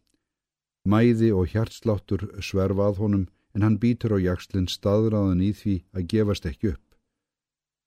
Mæði 0.83 1.31
og 1.31 1.53
hjartsláttur 1.53 2.25
sverfa 2.43 2.89
að 2.91 2.99
honum 3.03 3.27
en 3.55 3.63
hann 3.63 3.79
býtur 3.79 4.17
á 4.17 4.19
jakslinn 4.19 4.67
staðraðan 4.67 5.45
í 5.45 5.53
því 5.55 5.75
að 5.95 6.09
gefast 6.13 6.49
ekki 6.49 6.73
upp. 6.73 6.87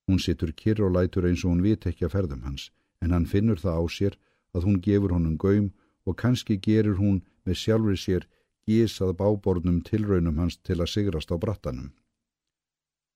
Hún 0.08 0.22
situr 0.22 0.54
kyrr 0.54 0.86
og 0.86 0.94
lætur 0.96 1.26
eins 1.28 1.44
og 1.44 1.52
hún 1.52 1.66
vit 1.66 1.88
ekki 1.90 2.06
að 2.08 2.16
ferðum 2.16 2.46
hans 2.48 2.70
en 3.02 3.12
hann 3.12 3.26
finnur 3.26 3.60
það 3.60 3.82
á 3.82 3.84
sér 3.98 4.16
að 4.56 4.68
hún 4.70 4.80
gefur 4.88 5.16
honum 5.16 5.36
gaum 5.38 5.72
og 6.06 6.18
kannski 6.22 6.58
gerir 6.68 6.96
hún 7.02 7.24
með 7.44 7.60
sjálfur 7.64 8.00
sér 8.00 8.28
gísað 8.70 9.16
bábornum 9.20 9.82
tilraunum 9.86 10.40
hans 10.42 10.58
til 10.58 10.80
að 10.80 10.92
sigrast 10.94 11.34
á 11.34 11.38
brattanum. 11.38 11.92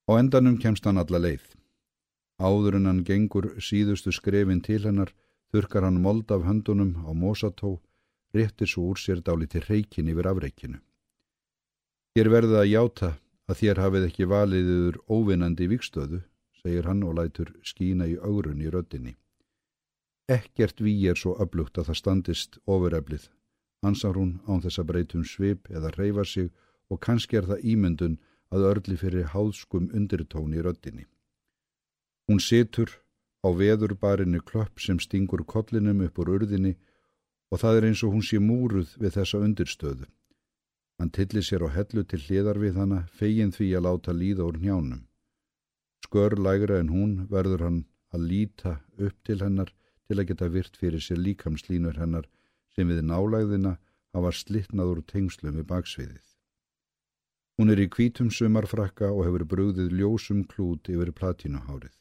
Á 0.09 0.17
endanum 0.17 0.57
kemst 0.57 0.85
hann 0.85 0.97
alla 0.97 1.21
leið. 1.21 1.45
Áður 2.39 2.79
en 2.79 2.89
hann 2.89 3.03
gengur 3.05 3.53
síðustu 3.61 4.11
skrefin 4.11 4.61
til 4.65 4.81
hennar 4.83 5.13
þurkar 5.53 5.85
hann 5.87 6.01
mold 6.01 6.31
af 6.31 6.45
höndunum 6.47 6.97
á 7.05 7.11
mósató 7.13 7.77
réttir 8.35 8.69
svo 8.69 8.89
úr 8.91 8.99
sér 8.99 9.21
dáli 9.25 9.47
til 9.47 9.65
reikin 9.69 10.09
yfir 10.11 10.29
afreikinu. 10.29 10.79
Hér 12.15 12.29
verða 12.29 12.61
að 12.63 12.71
játa 12.73 13.09
að 13.49 13.59
þér 13.61 13.81
hafið 13.83 14.05
ekki 14.09 14.29
valiðiður 14.29 14.99
óvinnandi 15.09 15.67
vikstöðu, 15.71 16.21
segir 16.61 16.87
hann 16.89 17.03
og 17.07 17.15
lætur 17.17 17.51
skína 17.63 18.07
í 18.09 18.17
augrun 18.17 18.61
í 18.61 18.69
röddinni. 18.69 19.15
Ekkert 20.29 20.81
ví 20.85 20.93
er 21.09 21.17
svo 21.17 21.35
öflugt 21.41 21.79
að 21.79 21.89
það 21.89 21.99
standist 22.01 22.59
ofureflið, 22.69 23.29
ansar 23.81 24.17
hún 24.19 24.37
án 24.45 24.61
þess 24.61 24.81
að 24.81 24.89
breytum 24.91 25.23
svip 25.25 25.69
eða 25.73 25.93
reyfa 25.95 26.25
sig 26.25 26.51
og 26.89 26.99
kannski 27.01 27.39
er 27.39 27.47
það 27.49 27.65
ímyndun 27.73 28.19
að 28.53 28.65
örli 28.71 28.97
fyrir 28.97 29.31
háðskum 29.33 29.89
undirtón 29.93 30.53
í 30.53 30.61
röddinni. 30.65 31.05
Hún 32.29 32.41
situr 32.41 32.91
á 33.41 33.49
veðurbarinu 33.49 34.41
klopp 34.45 34.81
sem 34.83 34.99
stingur 34.99 35.45
kollinum 35.45 36.03
upp 36.05 36.19
úr 36.21 36.35
urðinni 36.37 36.75
og 37.49 37.61
það 37.61 37.77
er 37.77 37.87
eins 37.89 38.03
og 38.05 38.13
hún 38.13 38.25
sé 38.25 38.39
múruð 38.39 38.95
við 39.01 39.15
þessa 39.17 39.41
undirstöðu. 39.45 40.07
Hann 40.99 41.13
tillir 41.15 41.45
sér 41.45 41.63
á 41.65 41.69
hellu 41.71 42.03
til 42.03 42.19
hliðar 42.25 42.59
við 42.59 42.79
hana, 42.81 43.05
fegin 43.07 43.53
því 43.55 43.69
að 43.77 43.85
láta 43.87 44.13
líða 44.13 44.47
úr 44.49 44.57
njánum. 44.59 45.05
Skör 46.05 46.35
lægra 46.35 46.79
en 46.79 46.89
hún 46.89 47.13
verður 47.31 47.63
hann 47.65 47.79
að 48.13 48.25
líta 48.31 48.79
upp 48.97 49.15
til 49.23 49.39
hennar 49.39 49.71
til 50.07 50.17
að 50.19 50.27
geta 50.31 50.49
virt 50.49 50.77
fyrir 50.77 51.03
sér 51.03 51.21
líkamslínur 51.21 51.99
hennar 52.01 52.27
sem 52.75 52.89
við 52.89 53.03
nálægðina 53.05 53.77
hafa 54.13 54.31
slittnað 54.33 54.91
úr 54.93 55.01
tengslum 55.05 55.55
við 55.55 55.67
baksviðið. 55.69 56.25
Hún 57.59 57.71
er 57.73 57.81
í 57.83 57.89
kvítum 57.91 58.29
sumarfrakka 58.31 59.11
og 59.11 59.25
hefur 59.27 59.45
brúðið 59.51 59.93
ljósum 59.99 60.45
klút 60.47 60.89
yfir 60.89 61.11
platínuhárið. 61.15 61.95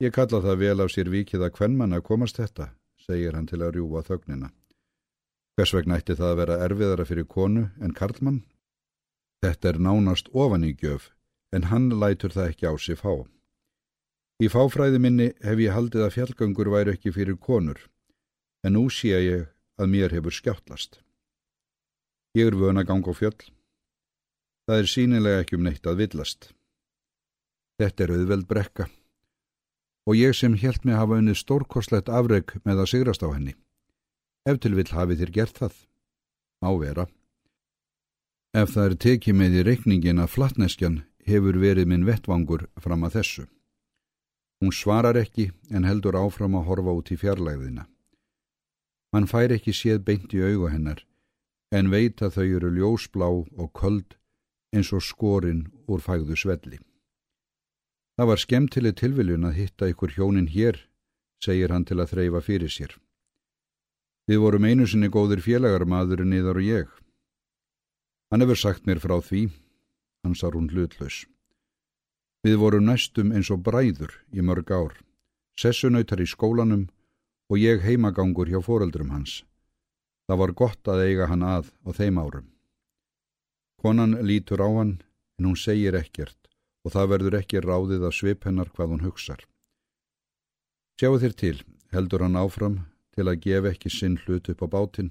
Ég 0.00 0.14
kalla 0.14 0.40
það 0.44 0.60
vel 0.62 0.80
af 0.84 0.92
sér 0.94 1.10
vikið 1.12 1.44
að 1.44 1.54
hvern 1.58 1.76
manna 1.76 2.00
komast 2.00 2.38
þetta, 2.38 2.70
segir 3.08 3.32
hann 3.36 3.48
til 3.48 3.62
að 3.64 3.78
rjúa 3.78 4.02
þögnina. 4.04 4.50
Hvers 5.56 5.72
vegna 5.74 5.96
ætti 5.98 6.16
það 6.18 6.32
að 6.32 6.40
vera 6.42 6.56
erfiðara 6.66 7.06
fyrir 7.08 7.26
konu 7.26 7.64
en 7.80 7.94
karlmann? 7.96 8.42
Þetta 9.42 9.70
er 9.70 9.78
nánast 9.86 10.28
ofan 10.34 10.66
í 10.66 10.74
gjöf, 10.76 11.08
en 11.54 11.68
hann 11.72 11.88
lætur 12.02 12.34
það 12.34 12.50
ekki 12.52 12.68
á 12.68 12.74
sig 12.76 12.98
fá. 13.00 13.24
Í 14.44 14.50
fáfræði 14.52 15.00
minni 15.02 15.28
hef 15.42 15.62
ég 15.62 15.74
haldið 15.74 16.04
að 16.04 16.14
fjallgöngur 16.18 16.70
væri 16.74 16.94
ekki 16.94 17.14
fyrir 17.14 17.38
konur, 17.40 17.80
en 18.62 18.76
nú 18.76 18.84
sé 18.92 19.16
ég 19.16 19.48
að 19.80 19.90
mér 19.94 20.14
hefur 20.14 20.34
skjáttlast. 20.34 21.00
Ég 22.36 22.52
er 22.52 22.58
vöna 22.60 22.84
gang 22.84 23.06
á 23.08 23.12
fjöll. 23.16 23.40
Það 24.68 24.84
er 24.84 24.92
sínilega 24.92 25.42
ekki 25.42 25.56
um 25.56 25.64
neitt 25.64 25.86
að 25.88 26.04
villast. 26.04 26.52
Þetta 27.80 28.04
er 28.04 28.14
auðveld 28.18 28.46
brekka 28.50 28.90
og 30.08 30.16
ég 30.16 30.32
sem 30.32 30.54
helt 30.56 30.86
mig 30.88 30.96
hafa 30.96 31.18
unnið 31.20 31.36
stórkorslegt 31.42 32.08
afreg 32.08 32.54
með 32.64 32.80
að 32.82 32.90
sigrast 32.94 33.24
á 33.24 33.28
henni. 33.28 33.52
Ef 34.48 34.56
til 34.64 34.72
vill 34.78 34.88
hafi 34.88 35.18
þér 35.20 35.32
gert 35.34 35.60
það. 35.60 35.74
Ávera. 36.64 37.04
Ef 38.56 38.72
það 38.72 38.86
er 38.88 38.96
tekið 39.04 39.36
með 39.36 39.58
í 39.58 39.64
reikningin 39.68 40.22
að 40.22 40.32
flatneskjan 40.32 41.02
hefur 41.28 41.60
verið 41.60 41.90
minn 41.92 42.08
vettvangur 42.08 42.64
fram 42.80 43.04
að 43.04 43.18
þessu. 43.18 43.44
Hún 44.64 44.72
svarar 44.72 45.20
ekki 45.20 45.50
en 45.70 45.84
heldur 45.84 46.16
áfram 46.16 46.56
að 46.56 46.66
horfa 46.70 46.96
út 46.96 47.12
í 47.12 47.20
fjarlæðina. 47.20 47.84
Hann 49.12 49.28
fær 49.28 49.52
ekki 49.52 49.76
séð 49.76 50.00
beint 50.08 50.32
í 50.32 50.40
auga 50.40 50.72
hennar, 50.72 51.04
en 51.70 51.92
veit 51.92 52.24
að 52.24 52.40
þau 52.40 52.48
eru 52.56 52.72
ljósblá 52.72 53.28
og 53.28 53.68
köld 53.76 54.16
eins 54.72 54.90
og 54.92 55.04
skorinn 55.04 55.68
úr 55.88 56.00
fægðu 56.04 56.36
svelli. 56.36 56.80
Það 58.18 58.26
var 58.26 58.40
skemmtileg 58.42 58.94
tilviljun 58.98 59.46
að 59.46 59.58
hitta 59.60 59.86
ykkur 59.92 60.10
hjónin 60.10 60.48
hér, 60.50 60.74
segir 61.38 61.70
hann 61.70 61.84
til 61.86 62.00
að 62.02 62.16
þreyfa 62.16 62.40
fyrir 62.42 62.72
sér. 62.74 62.96
Við 64.26 64.40
vorum 64.42 64.64
einu 64.66 64.88
sinni 64.90 65.06
góðir 65.06 65.38
félagar 65.44 65.84
maðurinn 65.86 66.34
yðar 66.34 66.58
og 66.58 66.66
ég. 66.66 66.88
Hann 68.34 68.42
hefur 68.42 68.58
sagt 68.58 68.90
mér 68.90 68.98
frá 68.98 69.14
því, 69.22 69.44
hans 70.26 70.42
ar 70.42 70.58
hún 70.58 70.66
hlutlaus. 70.72 71.20
Við 72.42 72.58
vorum 72.58 72.88
næstum 72.90 73.30
eins 73.30 73.52
og 73.54 73.62
bræður 73.62 74.10
í 74.34 74.42
mörg 74.42 74.74
ár, 74.74 74.98
sessunautar 75.54 76.18
í 76.18 76.26
skólanum 76.26 76.88
og 77.46 77.62
ég 77.62 77.86
heimagangur 77.86 78.50
hjá 78.50 78.58
foreldrum 78.66 79.14
hans. 79.14 79.44
Það 80.26 80.42
var 80.42 80.56
gott 80.58 80.90
að 80.90 81.04
eiga 81.06 81.30
hann 81.30 81.46
að 81.46 81.70
á 81.86 81.90
þeim 81.94 82.18
árum. 82.18 82.50
Konan 83.78 84.18
lítur 84.26 84.58
á 84.58 84.68
hann 84.74 84.96
en 85.38 85.52
hún 85.52 85.56
segir 85.56 85.94
ekkert 85.94 86.37
og 86.88 86.94
það 86.94 87.10
verður 87.12 87.34
ekki 87.42 87.60
ráðið 87.60 88.04
að 88.08 88.14
svip 88.16 88.46
hennar 88.48 88.70
hvað 88.72 88.94
hún 88.94 89.04
hugsar. 89.04 89.42
Sjáu 90.96 91.18
þér 91.20 91.34
til, 91.36 91.56
heldur 91.92 92.24
hann 92.24 92.38
áfram 92.40 92.78
til 93.12 93.26
að 93.28 93.42
gefa 93.44 93.74
ekki 93.74 93.92
sinn 93.92 94.16
hlut 94.24 94.48
upp 94.48 94.64
á 94.64 94.66
bátinn. 94.72 95.10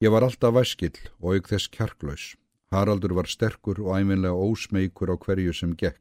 Ég 0.00 0.14
var 0.14 0.24
alltaf 0.24 0.56
væskill 0.56 0.96
og 1.20 1.36
auk 1.36 1.50
þess 1.52 1.68
kjarklaus. 1.74 2.24
Haraldur 2.72 3.12
var 3.18 3.28
sterkur 3.28 3.82
og 3.84 3.92
æminlega 3.98 4.32
ósmeikur 4.32 5.12
á 5.12 5.20
hverju 5.20 5.52
sem 5.52 5.76
gekk. 5.76 6.00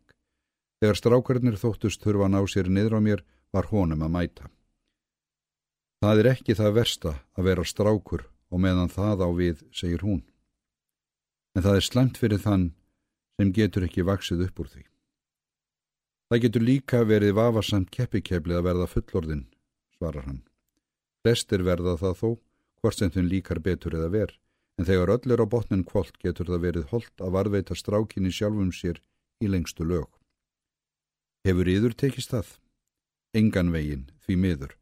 Þegar 0.79 1.00
strákarnir 1.01 1.59
þóttust 1.59 2.00
þurfa 2.05 2.29
að 2.29 2.33
ná 2.38 2.41
sér 2.48 2.71
niður 2.71 2.95
á 2.95 3.00
mér 3.03 3.25
var 3.51 3.67
honum 3.74 4.05
að 4.07 4.15
mæta. 4.15 4.48
Það 6.00 6.21
er 6.21 6.31
ekki 6.31 6.55
það 6.55 6.75
versta 6.79 7.15
að 7.36 7.51
vera 7.51 7.67
strákur 7.67 8.29
og 8.48 8.63
meðan 8.63 8.93
það 8.93 9.27
á 9.27 9.29
við, 9.36 9.65
segir 9.75 10.07
hún. 10.07 10.21
En 11.57 11.65
það 11.65 11.81
er 11.81 11.89
slemt 11.89 12.21
fyrir 12.21 12.39
þann 12.39 12.69
sem 13.39 13.53
getur 13.55 13.86
ekki 13.88 14.03
vaksið 14.03 14.50
upp 14.50 14.60
úr 14.60 14.67
því. 14.67 14.81
Það 16.29 16.41
getur 16.43 16.65
líka 16.67 17.00
verið 17.08 17.38
vafarsamt 17.38 17.89
keppikefli 17.96 18.58
að 18.58 18.65
verða 18.67 18.88
fullorðin, 18.91 19.46
svarar 19.96 20.27
hann. 20.27 20.41
Flestir 21.24 21.63
verða 21.63 21.96
það 22.01 22.19
þó, 22.19 22.29
hvort 22.81 23.00
sem 23.00 23.13
þun 23.15 23.31
líkar 23.31 23.63
betur 23.63 23.96
eða 23.96 24.12
ver, 24.12 24.36
en 24.75 24.88
þegar 24.88 25.15
öll 25.15 25.34
er 25.34 25.43
á 25.43 25.48
botnin 25.55 25.88
kvöld 25.88 26.19
getur 26.19 26.51
það 26.51 26.65
verið 26.67 26.91
holdt 26.91 27.24
að 27.24 27.34
varveita 27.39 27.79
strákinni 27.79 28.31
sjálfum 28.36 28.75
sér 28.75 29.00
í 29.39 29.48
lengstu 29.48 29.88
lög. 29.88 30.12
Hefur 31.48 31.72
yður 31.72 31.96
tekist 31.96 32.36
það? 32.36 32.53
Engan 33.39 33.72
veginn, 33.72 34.10
því 34.27 34.36
miður. 34.36 34.75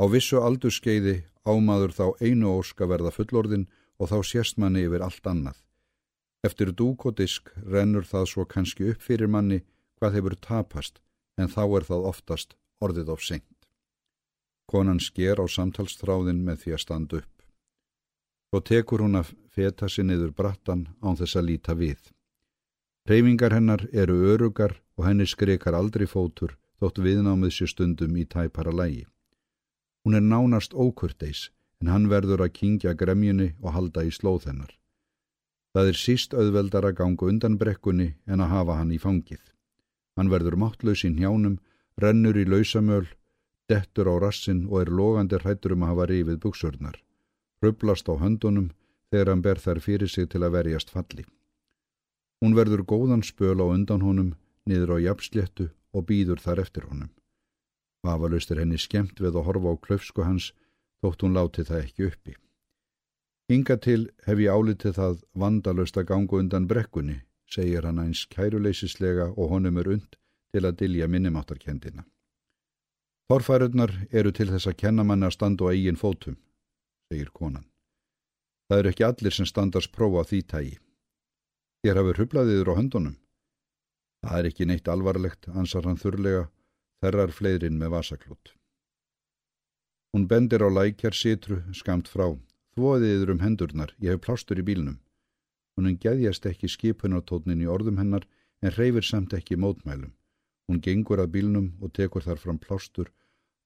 Á 0.00 0.04
vissu 0.08 0.40
aldurskeiði 0.40 1.20
ámaður 1.44 1.92
þá 1.92 2.06
einu 2.24 2.56
ósk 2.56 2.80
að 2.80 2.96
verða 2.96 3.12
fullorðin 3.12 3.68
og 4.00 4.08
þá 4.08 4.18
sérst 4.24 4.56
manni 4.56 4.88
yfir 4.88 5.04
allt 5.04 5.26
annað. 5.28 5.58
Eftir 6.46 6.72
dúk 6.72 7.04
og 7.04 7.18
disk 7.20 7.50
rennur 7.66 8.06
það 8.08 8.26
svo 8.32 8.46
kannski 8.48 8.88
upp 8.92 9.02
fyrir 9.04 9.28
manni 9.28 9.60
hvað 9.98 10.16
hefur 10.16 10.36
tapast 10.46 11.02
en 11.36 11.52
þá 11.52 11.62
er 11.78 11.84
það 11.88 12.06
oftast 12.12 12.56
orðið 12.80 13.12
of 13.14 13.24
sengt. 13.24 13.68
Konan 14.70 15.00
sker 15.02 15.42
á 15.42 15.46
samtalstráðin 15.50 16.40
með 16.46 16.64
því 16.64 16.72
að 16.76 16.82
standa 16.84 17.20
upp. 17.20 17.36
Svo 18.50 18.60
tekur 18.70 19.04
hún 19.04 19.20
að 19.20 19.34
feta 19.52 19.88
sér 19.88 20.08
niður 20.08 20.32
brattan 20.32 20.88
án 21.04 21.18
þess 21.20 21.36
að 21.36 21.48
líta 21.50 21.76
við. 21.76 22.00
Reyfingar 23.10 23.54
hennar 23.56 23.86
eru 23.92 24.16
örugar 24.32 24.78
og 24.96 25.06
henni 25.08 25.26
skrekar 25.26 25.76
aldrei 25.76 26.06
fótur 26.06 26.56
þótt 26.80 27.02
viðnámið 27.04 27.56
sér 27.56 27.72
stundum 27.74 28.16
í 28.16 28.24
tæpara 28.24 28.72
lægi. 28.72 29.06
Hún 30.04 30.16
er 30.16 30.24
nánast 30.24 30.72
ókurteis 30.72 31.50
en 31.80 31.92
hann 31.92 32.08
verður 32.08 32.46
að 32.46 32.54
kingja 32.56 32.96
gremjunni 32.96 33.52
og 33.60 33.74
halda 33.76 34.04
í 34.08 34.12
slóð 34.14 34.48
hennar. 34.48 34.79
Það 35.74 35.88
er 35.92 35.98
síst 35.98 36.34
auðveldar 36.34 36.88
að 36.88 36.96
ganga 36.98 37.26
undan 37.30 37.56
brekkunni 37.58 38.08
en 38.26 38.42
að 38.42 38.52
hafa 38.54 38.78
hann 38.80 38.90
í 38.90 38.98
fangið. 38.98 39.42
Hann 40.18 40.30
verður 40.32 40.56
máttlaus 40.58 41.04
í 41.06 41.10
njánum, 41.14 41.60
rennur 42.02 42.38
í 42.40 42.44
lausamöl, 42.48 43.06
dettur 43.70 44.10
á 44.10 44.14
rassin 44.18 44.64
og 44.66 44.80
er 44.82 44.90
logandi 44.90 45.38
hrættur 45.38 45.76
um 45.76 45.84
að 45.86 45.92
hafa 45.92 46.08
rifið 46.10 46.40
buksurnar. 46.42 46.96
Rublast 47.62 48.10
á 48.10 48.18
höndunum 48.18 48.72
þegar 49.12 49.30
hann 49.30 49.44
ber 49.46 49.62
þær 49.62 49.80
fyrir 49.84 50.10
sig 50.10 50.26
til 50.32 50.42
að 50.42 50.56
verjast 50.58 50.90
falli. 50.90 51.24
Hún 52.42 52.56
verður 52.58 52.82
góðan 52.82 53.22
spöl 53.22 53.60
á 53.62 53.66
undan 53.70 54.02
honum, 54.02 54.34
niður 54.66 54.96
á 54.98 55.06
jafnsléttu 55.06 55.70
og 55.94 56.06
býður 56.10 56.42
þar 56.42 56.64
eftir 56.64 56.86
honum. 56.90 57.10
Vafalust 58.02 58.50
er 58.50 58.62
henni 58.62 58.78
skemmt 58.80 59.20
við 59.20 59.36
að 59.36 59.46
horfa 59.46 59.74
á 59.76 59.82
klöfsku 59.86 60.24
hans 60.24 60.52
þótt 61.04 61.22
hún 61.22 61.36
láti 61.36 61.66
það 61.68 61.84
ekki 61.84 62.08
uppi. 62.10 62.36
Inga 63.50 63.76
til 63.82 64.04
hef 64.28 64.38
ég 64.38 64.52
álitið 64.54 64.94
það 64.94 65.22
vandalust 65.42 65.96
að 65.98 66.06
ganga 66.12 66.38
undan 66.38 66.68
brekkunni, 66.70 67.16
segir 67.50 67.82
hann 67.88 67.98
eins 67.98 68.22
kæruleysislega 68.30 69.32
og 69.34 69.50
honum 69.50 69.80
er 69.82 69.88
und 69.96 70.14
til 70.54 70.62
að 70.66 70.76
dilja 70.82 71.08
minnumáttarkendina. 71.10 72.04
Þorfærurnar 73.30 73.90
eru 74.10 74.30
til 74.34 74.48
þess 74.50 74.70
að 74.70 74.78
kenna 74.82 75.02
manni 75.06 75.26
að 75.26 75.34
standa 75.34 75.66
á 75.66 75.70
eigin 75.70 75.98
fótum, 75.98 76.36
segir 77.10 77.32
konan. 77.34 77.66
Það 78.70 78.78
eru 78.78 78.90
ekki 78.92 79.06
allir 79.06 79.34
sem 79.34 79.46
standast 79.50 79.90
prófa 79.94 80.22
því 80.30 80.40
tægi. 80.52 80.78
Þér 81.82 82.00
hafur 82.00 82.20
hublaðiður 82.22 82.70
á 82.70 82.78
höndunum. 82.78 83.16
Það 84.22 84.38
er 84.38 84.48
ekki 84.50 84.66
neitt 84.68 84.90
alvarlegt, 84.92 85.48
ansar 85.48 85.88
hann 85.88 85.98
þurrlega 85.98 86.44
þerrar 87.02 87.34
fleirinn 87.34 87.78
með 87.80 87.94
vasaklút. 87.96 88.54
Hún 90.14 90.28
bendir 90.30 90.62
á 90.62 90.70
lækjar 90.70 91.14
sitru 91.18 91.62
skamt 91.74 92.06
frá. 92.10 92.30
Þvoðiður 92.76 93.34
um 93.34 93.40
hendurnar, 93.42 93.94
ég 93.98 94.14
hef 94.14 94.24
plástur 94.26 94.60
í 94.60 94.66
bílnum. 94.66 95.00
Hún 95.76 95.96
geðjast 95.96 96.46
ekki 96.46 96.68
skipunartótnin 96.68 97.62
í 97.64 97.68
orðum 97.70 97.98
hennar 97.98 98.26
en 98.62 98.74
reyfir 98.76 99.06
samt 99.06 99.34
ekki 99.34 99.56
mótmælum. 99.56 100.12
Hún 100.68 100.82
gengur 100.84 101.22
að 101.22 101.32
bílnum 101.34 101.72
og 101.80 101.92
tekur 101.96 102.22
þar 102.22 102.38
fram 102.38 102.58
plástur 102.62 103.10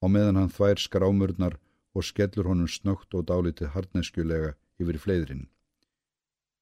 á 0.00 0.06
meðan 0.08 0.38
hann 0.40 0.52
þvær 0.52 0.80
skrámurnar 0.80 1.58
og 1.94 2.04
skellur 2.04 2.48
honum 2.48 2.70
snögt 2.70 3.14
og 3.14 3.26
dálitið 3.28 3.72
hardneskjulega 3.74 4.54
yfir 4.80 4.98
fleirinn. 4.98 5.48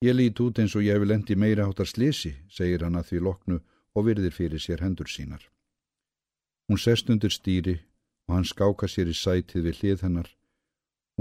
Ég 0.03 0.17
lít 0.19 0.41
út 0.43 0.59
eins 0.59 0.75
og 0.75 0.83
ég 0.83 0.99
hef 0.99 1.07
lendi 1.07 1.37
meira 1.39 1.69
áttar 1.69 1.87
slisi, 1.87 2.35
segir 2.51 2.83
hann 2.83 2.99
að 2.99 3.13
því 3.13 3.19
loknu 3.23 3.59
og 3.95 4.07
virðir 4.09 4.35
fyrir 4.35 4.59
sér 4.61 4.83
hendur 4.83 5.07
sínar. 5.07 5.45
Hún 6.67 6.81
sest 6.81 7.11
undir 7.11 7.31
stýri 7.31 7.79
og 8.27 8.35
hann 8.35 8.49
skáka 8.49 8.89
sér 8.91 9.13
í 9.13 9.15
sætið 9.15 9.69
við 9.69 9.79
hlið 9.79 10.03
hennar. 10.07 10.29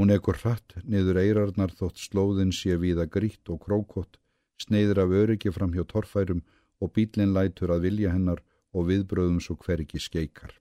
Hún 0.02 0.10
ekkur 0.10 0.40
hratt 0.42 0.74
niður 0.90 1.20
eirarnar 1.22 1.70
þótt 1.78 2.00
slóðin 2.02 2.50
sé 2.58 2.74
viða 2.82 3.04
grít 3.06 3.50
og 3.54 3.60
krókott, 3.62 4.16
sneiður 4.58 5.04
af 5.04 5.12
öryggi 5.14 5.52
fram 5.54 5.76
hjá 5.76 5.84
torfærum 5.92 6.40
og 6.82 6.90
bílinn 6.96 7.36
lætur 7.36 7.70
að 7.70 7.84
vilja 7.84 8.10
hennar 8.10 8.40
og 8.74 8.88
viðbröðum 8.88 9.36
svo 9.46 9.54
hverki 9.62 10.00
skeikar. 10.02 10.56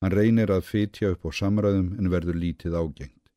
Hann 0.00 0.14
reynir 0.16 0.48
að 0.54 0.64
fytja 0.70 1.10
upp 1.12 1.26
á 1.28 1.30
samræðum 1.36 1.90
en 2.00 2.08
verður 2.08 2.38
lítið 2.40 2.78
ágengt. 2.80 3.28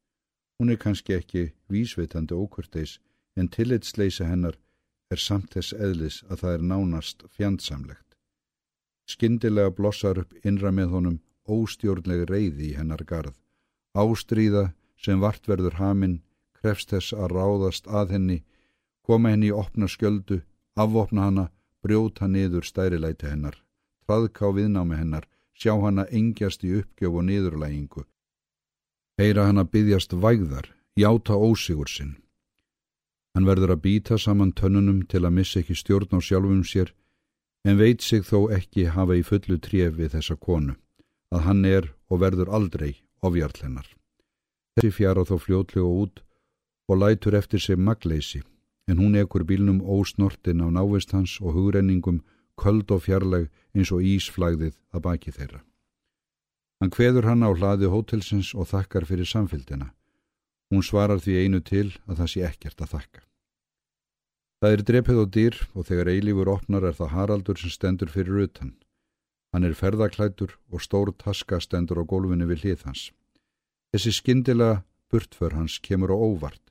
Hún 0.56 0.72
er 0.72 0.80
kannski 0.80 1.18
ekki 1.18 1.44
vísvitandi 1.68 2.38
ókurteis 2.40 2.94
en 3.36 3.50
tillitsleisa 3.52 4.30
hennar 4.30 4.56
er 5.12 5.20
samt 5.20 5.58
þess 5.58 5.76
eðlis 5.76 6.22
að 6.30 6.46
það 6.46 6.54
er 6.54 6.64
nánast 6.70 7.26
fjandsamlegt. 7.36 8.16
Skindilega 9.12 9.76
blossar 9.76 10.24
upp 10.24 10.32
innra 10.48 10.72
með 10.72 10.96
honum 10.96 11.20
óstjórnleg 11.44 12.24
reyði 12.32 12.70
í 12.70 12.78
hennar 12.80 13.04
garð. 13.04 13.36
Ástríða 14.00 14.64
sem 15.06 15.20
vart 15.20 15.48
verður 15.48 15.78
haminn, 15.80 16.22
krefst 16.56 16.94
þess 16.94 17.14
að 17.14 17.36
ráðast 17.36 17.88
að 17.88 18.16
henni, 18.16 18.40
koma 19.04 19.34
henni 19.34 19.52
í 19.52 19.56
opna 19.56 19.90
skjöldu, 19.92 20.42
afvopna 20.80 21.28
hana, 21.28 21.46
brjóta 21.84 22.28
niður 22.28 22.64
stærilæti 22.64 23.28
hennar, 23.28 23.58
traðká 24.08 24.54
viðnámi 24.56 24.96
hennar, 24.96 25.28
sjá 25.54 25.76
hana 25.82 26.08
engjast 26.10 26.64
í 26.64 26.72
uppgjöf 26.80 27.20
og 27.20 27.28
niðurlægingu. 27.28 28.06
Heyra 29.20 29.48
hana 29.50 29.66
byggjast 29.68 30.16
vægðar, 30.16 30.70
játa 30.98 31.36
ósigur 31.36 31.92
sinn. 31.92 32.16
Hann 33.34 33.48
verður 33.50 33.76
að 33.76 33.84
býta 33.86 34.18
saman 34.18 34.54
tönnunum 34.54 35.04
til 35.10 35.24
að 35.26 35.36
missa 35.40 35.60
ekki 35.60 35.76
stjórn 35.78 36.16
á 36.18 36.20
sjálfum 36.22 36.64
sér, 36.64 36.94
en 37.66 37.80
veit 37.80 38.02
sig 38.02 38.24
þó 38.28 38.50
ekki 38.54 38.92
hafa 38.94 39.18
í 39.18 39.24
fullu 39.26 39.58
tref 39.58 39.98
við 39.98 40.16
þessa 40.16 40.38
konu, 40.38 40.78
að 41.34 41.46
hann 41.48 41.66
er 41.66 41.92
og 42.10 42.22
verður 42.24 42.54
aldrei 42.54 43.04
ofjarl 43.24 43.60
hennar. 43.64 43.88
Þessi 44.74 44.92
fjara 44.92 45.26
þó 45.28 45.36
fljótlega 45.42 45.90
út 46.04 46.24
og 46.90 47.00
lætur 47.00 47.36
eftir 47.38 47.62
sig 47.62 47.78
magleysi, 47.78 48.42
en 48.90 49.00
hún 49.00 49.16
ekur 49.16 49.46
bílnum 49.48 49.82
ósnortin 49.82 50.64
á 50.66 50.68
návist 50.74 51.14
hans 51.14 51.40
og 51.42 51.54
hugrenningum 51.54 52.24
köld 52.58 52.92
og 52.92 53.04
fjarlag 53.06 53.50
eins 53.74 53.92
og 53.92 54.02
ísflagðið 54.02 54.76
að 54.94 55.04
baki 55.06 55.32
þeirra. 55.32 55.62
Hann 56.82 56.92
kveður 56.92 57.30
hann 57.30 57.46
á 57.48 57.50
hlaði 57.54 57.88
hótelsins 57.88 58.54
og 58.54 58.68
þakkar 58.68 59.06
fyrir 59.08 59.30
samfélgina. 59.30 59.94
Hún 60.74 60.84
svarar 60.84 61.22
því 61.22 61.46
einu 61.46 61.62
til 61.62 61.94
að 62.10 62.24
það 62.24 62.32
sé 62.34 62.44
ekkert 62.50 62.82
að 62.82 62.94
þakka. 62.98 63.22
Það 64.64 64.74
er 64.74 64.84
drepið 64.88 65.20
á 65.20 65.26
dýr 65.36 65.56
og 65.76 65.86
þegar 65.88 66.10
eilífur 66.12 66.50
opnar 66.50 66.86
er 66.88 66.96
það 66.98 67.14
Haraldur 67.14 67.60
sem 67.60 67.72
stendur 67.72 68.12
fyrir 68.12 68.46
utan. 68.48 68.74
Hann 69.54 69.68
er 69.68 69.76
ferðaklætur 69.78 70.58
og 70.72 70.82
stór 70.82 71.14
taska 71.20 71.60
stendur 71.62 72.02
á 72.02 72.04
gólfinu 72.04 72.48
við 72.50 72.64
hlið 72.64 72.86
hans. 72.88 73.12
Þessi 73.94 74.12
skindilega 74.18 74.82
burtför 75.14 75.54
hans 75.54 75.78
kemur 75.86 76.10
á 76.10 76.18
óvart, 76.18 76.62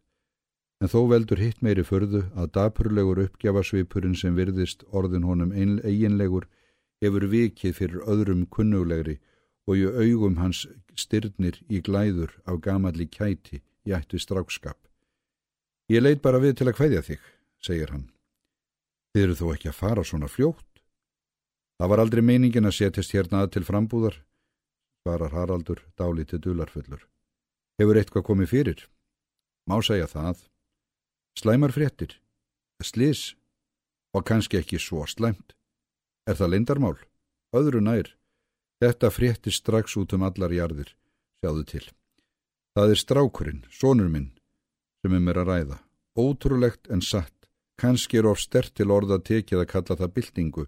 en 0.83 0.91
þó 0.91 1.07
veldur 1.13 1.39
hitt 1.39 1.61
meiri 1.63 1.85
förðu 1.87 2.25
að 2.35 2.51
dapurlegur 2.57 3.21
uppgjafasvipurinn 3.29 4.17
sem 4.19 4.35
virðist 4.35 4.83
orðin 4.91 5.29
honum 5.29 5.53
eiginlegur 5.55 6.49
hefur 7.03 7.29
vikið 7.31 7.77
fyrir 7.79 8.09
öðrum 8.11 8.43
kunnulegri 8.51 9.21
og 9.71 9.79
í 9.79 9.87
augum 9.87 10.41
hans 10.43 10.65
styrnir 10.99 11.61
í 11.71 11.79
glæður 11.87 12.35
á 12.43 12.59
gamalli 12.59 13.07
kæti 13.07 13.63
í 13.87 13.95
ættu 13.95 14.19
strákskap. 14.19 14.79
Ég 15.87 16.03
leit 16.03 16.23
bara 16.27 16.43
við 16.43 16.59
til 16.59 16.69
að 16.71 16.79
hvaðja 16.81 17.07
þig 17.07 17.31
segir 17.63 17.95
hann. 17.95 18.09
Þið 19.15 19.25
eru 19.29 19.39
þó 19.39 19.47
ekki 19.55 19.71
að 19.71 19.79
fara 19.79 20.05
svona 20.07 20.31
fljótt. 20.31 20.67
Það 21.79 21.91
var 21.93 22.03
aldrei 22.03 22.23
meiningin 22.27 22.67
að 22.67 22.79
setjast 22.79 23.15
hérna 23.15 23.43
að 23.45 23.55
til 23.55 23.65
frambúðar, 23.67 24.19
svarar 25.03 25.35
Haraldur 25.35 25.83
dálítið 25.99 26.45
dularfullur. 26.47 27.03
Hefur 27.79 27.99
eitthvað 27.99 28.27
komið 28.29 28.51
fyrir? 28.53 28.83
Má 29.67 29.81
segja 29.83 30.07
það. 30.07 30.43
Slæmar 31.39 31.73
fréttir, 31.75 32.19
slís 32.83 33.33
og 34.15 34.27
kannski 34.29 34.61
ekki 34.61 34.79
svo 34.79 35.07
slæmt. 35.09 35.57
Er 36.29 36.39
það 36.39 36.55
lindarmál? 36.55 36.99
Öðru 37.57 37.81
nær. 37.83 38.13
Þetta 38.83 39.11
fréttir 39.11 39.55
strax 39.55 39.97
út 39.99 40.13
um 40.15 40.27
allar 40.27 40.53
jarðir, 40.53 40.95
sjáðu 41.41 41.65
til. 41.67 41.85
Það 42.75 42.95
er 42.95 43.01
strákurinn, 43.01 43.65
sónur 43.71 44.11
minn, 44.11 44.33
sem 45.03 45.15
um 45.15 45.29
er 45.29 45.41
að 45.43 45.51
ræða. 45.51 45.79
Ótrúlegt 46.19 46.91
en 46.93 47.03
satt 47.03 47.43
Kanski 47.81 48.21
er 48.21 48.29
of 48.31 48.39
stert 48.39 48.75
til 48.77 48.93
orða 48.95 49.19
tekið 49.19 49.63
að 49.63 49.71
kalla 49.73 49.97
það 49.99 50.13
byltingu, 50.17 50.65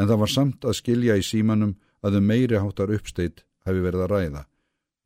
en 0.00 0.08
það 0.08 0.20
var 0.22 0.32
samt 0.32 0.64
að 0.66 0.78
skilja 0.80 1.18
í 1.20 1.22
símanum 1.22 1.76
að 2.00 2.16
þau 2.16 2.20
um 2.20 2.28
meiri 2.30 2.58
háttar 2.58 2.92
uppsteitt 2.96 3.44
hafi 3.66 3.82
verið 3.84 4.04
að 4.04 4.12
ræða. 4.14 4.42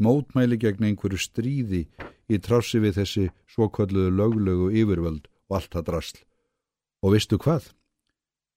Mótmæli 0.03 0.59
gegn 0.61 0.89
einhverju 0.89 1.21
stríði 1.23 1.83
í 2.29 2.39
trássi 2.43 2.81
við 2.83 2.99
þessi 2.99 3.27
svokvölduðu 3.55 4.15
löglögu 4.19 4.71
yfirvöld 4.83 5.29
og 5.49 5.59
allt 5.59 5.75
það 5.75 5.87
drasl. 5.91 6.23
Og 7.05 7.15
vistu 7.15 7.39
hvað? 7.39 7.71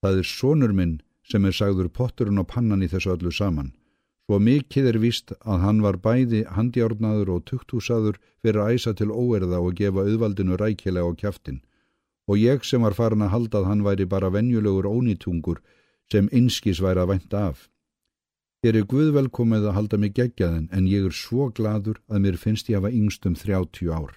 Það 0.02 0.22
er 0.22 0.32
sonur 0.32 0.74
minn 0.74 0.96
sem 1.28 1.46
er 1.46 1.56
sagður 1.56 1.92
potturinn 1.94 2.42
og 2.42 2.50
pannan 2.54 2.84
í 2.86 2.90
þessu 2.92 3.14
öllu 3.16 3.34
saman. 3.34 3.74
Svo 4.28 4.40
mikið 4.44 4.90
er 4.92 5.00
víst 5.00 5.32
að 5.40 5.64
hann 5.64 5.80
var 5.84 6.00
bæði 6.04 6.44
handjárnaður 6.52 7.30
og 7.38 7.46
tukthúsaður 7.48 8.20
fyrir 8.42 8.60
að 8.64 8.76
æsa 8.76 8.94
til 8.98 9.12
óerða 9.12 9.62
og 9.64 9.78
gefa 9.80 10.04
auðvaldinu 10.04 10.60
rækilega 10.60 11.08
á 11.08 11.16
kjaftin 11.22 11.62
og 12.28 12.40
ég 12.42 12.66
sem 12.68 12.84
var 12.84 12.96
farin 12.96 13.24
að 13.24 13.34
halda 13.34 13.62
að 13.62 13.70
hann 13.70 13.84
væri 13.86 14.06
bara 14.06 14.32
venjulegur 14.36 14.90
ónýtungur 14.90 15.62
sem 16.12 16.28
einskís 16.36 16.82
væri 16.84 17.04
að 17.04 17.14
vænta 17.14 17.44
af. 17.52 17.70
Ég 18.66 18.74
er 18.74 18.88
guð 18.90 19.12
velkomið 19.14 19.68
að 19.70 19.76
halda 19.78 19.98
mig 20.02 20.16
gegjaðin 20.18 20.64
en 20.74 20.86
ég 20.90 21.04
er 21.06 21.14
svo 21.14 21.52
gladur 21.54 22.00
að 22.10 22.24
mér 22.24 22.38
finnst 22.42 22.72
ég 22.72 22.80
að 22.80 22.88
hafa 22.88 22.98
yngstum 22.98 23.36
30 23.38 23.92
ár. 23.94 24.16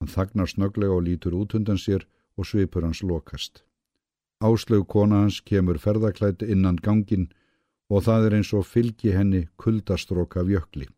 Hann 0.00 0.10
þagnar 0.10 0.48
snöglega 0.50 0.96
og 0.96 1.04
lítur 1.06 1.36
út 1.38 1.54
undan 1.54 1.78
sér 1.78 2.02
og 2.34 2.48
svipur 2.50 2.82
hans 2.82 3.04
lokast. 3.06 3.62
Áslög 4.42 4.88
kona 4.90 5.20
hans 5.22 5.38
kemur 5.38 5.78
ferðaklæti 5.78 6.48
innan 6.50 6.80
gangin 6.82 7.28
og 7.86 8.02
það 8.08 8.26
er 8.26 8.36
eins 8.40 8.50
og 8.58 8.66
fylgi 8.66 9.14
henni 9.14 9.44
kuldastrók 9.54 10.34
af 10.42 10.50
jökli. 10.50 10.88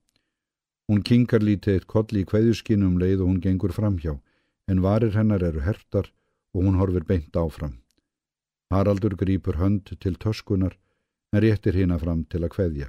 Hún 0.89 1.05
kingar 1.05 1.45
lítið 1.45 1.77
eitt 1.77 1.87
kolli 1.93 2.23
í 2.25 2.29
kveðuskinum 2.31 2.97
leið 3.03 3.21
og 3.21 3.35
hún 3.35 3.43
gengur 3.45 3.77
framhjá 3.77 4.17
en 4.73 4.81
varir 4.81 5.13
hennar 5.13 5.45
eru 5.45 5.61
hertar 5.61 6.09
og 6.57 6.65
hún 6.65 6.81
horfir 6.81 7.05
beint 7.05 7.37
áfram. 7.37 7.77
Haraldur 8.73 9.13
grýpur 9.13 9.61
hönd 9.61 9.93
til 10.01 10.17
töskunar 10.17 10.79
en 11.35 11.43
réttir 11.43 11.75
hína 11.75 11.99
fram 11.99 12.23
til 12.31 12.45
að 12.47 12.53
kveðja. 12.55 12.89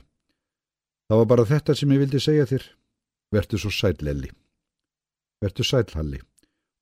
Það 1.10 1.22
var 1.22 1.30
bara 1.32 1.46
þetta 1.50 1.76
sem 1.78 1.94
ég 1.94 2.02
vildi 2.04 2.22
segja 2.22 2.46
þér. 2.50 2.66
Vertu 3.34 3.58
svo 3.58 3.72
sæl, 3.74 3.98
Lelli. 4.06 4.30
Vertu 5.42 5.66
sæl, 5.66 5.90
Halli. 5.98 6.22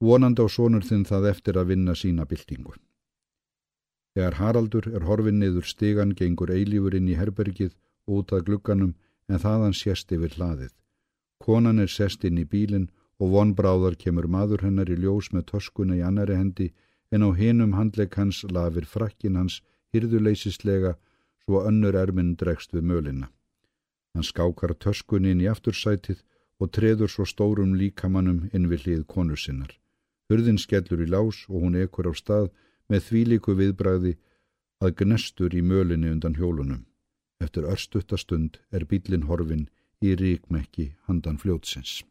Vonandi 0.03 0.43
á 0.43 0.47
sonur 0.51 0.83
þinn 0.83 1.05
það 1.07 1.29
eftir 1.31 1.59
að 1.59 1.69
vinna 1.71 1.95
sína 1.95 2.27
byltingu. 2.27 2.75
Þegar 4.13 4.37
Haraldur 4.39 4.89
er 4.91 5.05
horfin 5.07 5.39
niður 5.39 5.65
stigan 5.65 6.11
gengur 6.19 6.51
eilífur 6.51 6.95
inn 6.99 7.07
í 7.07 7.15
herbergið 7.17 7.71
út 8.11 8.33
að 8.35 8.43
glugganum 8.49 8.93
en 9.31 9.39
þaðan 9.39 9.73
sést 9.73 10.11
yfir 10.11 10.35
hlaðið. 10.35 10.73
Konan 11.39 11.79
er 11.79 11.91
sest 11.91 12.27
inn 12.27 12.37
í 12.37 12.45
bílinn 12.45 12.89
og 13.23 13.31
vonbráðar 13.33 13.95
kemur 14.03 14.27
maður 14.27 14.65
hennar 14.67 14.91
í 14.91 14.99
ljós 14.99 15.31
með 15.31 15.47
toskuna 15.53 15.95
í 15.95 16.03
annari 16.03 16.35
hendi 16.35 16.69
en 17.15 17.23
á 17.23 17.29
hinum 17.39 17.73
handleik 17.77 18.15
hans 18.19 18.43
lafir 18.51 18.85
frakkin 18.89 19.39
hans 19.39 19.61
hyrðuleysislega 19.95 20.95
svo 21.43 21.63
önnur 21.67 21.95
erminn 21.99 22.35
dregst 22.39 22.73
við 22.75 22.87
mölina. 22.91 23.27
Hann 24.13 24.23
skákar 24.23 24.75
töskunni 24.85 25.33
inn 25.33 25.41
í 25.41 25.49
aftursætið 25.51 26.21
og 26.61 26.71
treður 26.77 27.11
svo 27.11 27.25
stórum 27.27 27.73
líkamannum 27.75 28.49
inn 28.53 28.69
við 28.71 28.85
hlið 28.85 29.03
konur 29.13 29.39
sinnar. 29.39 29.73
Hurðin 30.29 30.61
skellur 30.61 31.03
í 31.03 31.09
lás 31.09 31.43
og 31.49 31.65
hún 31.65 31.75
ekur 31.75 32.07
á 32.07 32.13
stað 32.15 32.51
með 32.89 33.07
þvíliku 33.09 33.57
viðbræði 33.59 34.15
að 34.83 34.95
gnestur 35.01 35.55
í 35.55 35.61
mölinni 35.61 36.11
undan 36.13 36.37
hjólunum. 36.39 36.85
Eftir 37.43 37.67
örstuttastund 37.67 38.61
er 38.71 38.87
bílinn 38.87 39.27
horfin 39.27 39.67
í 40.03 40.15
ríkmekki 40.15 40.93
handan 41.07 41.39
fljótsins. 41.41 42.03